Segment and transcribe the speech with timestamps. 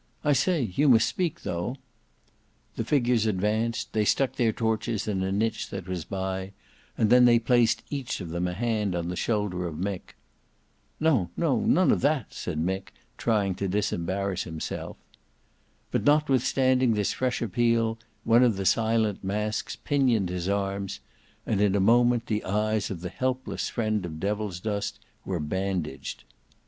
[0.23, 1.77] I say, you must speak though."
[2.75, 6.53] The figures advanced: they stuck their torches in a niche that was by;
[6.97, 10.15] and then they placed each of them a hand on the shoulder of Mick.
[10.99, 14.97] "No, no; none of that," said Mick, trying to disembarrass himself.
[15.91, 20.99] But, notwithstanding this fresh appeal, one of the silent masks pinioned his arms;
[21.45, 26.23] and in a moment the eyes of the helpless friend of Devilsdust were bandaged.